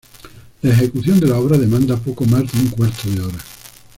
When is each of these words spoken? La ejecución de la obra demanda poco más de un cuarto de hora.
La 0.63 0.73
ejecución 0.73 1.19
de 1.19 1.27
la 1.27 1.37
obra 1.37 1.59
demanda 1.59 1.95
poco 1.95 2.25
más 2.25 2.51
de 2.51 2.59
un 2.59 2.69
cuarto 2.69 3.07
de 3.11 3.21
hora. 3.21 3.37